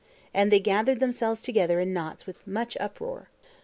[0.33, 3.29] And they gathered themselves together in knots with much uproar.